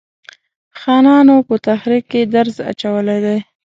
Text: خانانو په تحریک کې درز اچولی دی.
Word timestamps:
خانانو 0.79 1.35
په 1.47 1.55
تحریک 1.67 2.03
کې 2.11 2.21
درز 2.33 2.55
اچولی 2.71 3.17
دی. 3.25 3.37